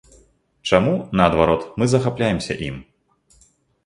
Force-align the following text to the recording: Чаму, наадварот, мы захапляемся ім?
Чаму, 0.69 0.93
наадварот, 1.19 1.61
мы 1.81 1.87
захапляемся 1.91 2.57
ім? 2.69 2.81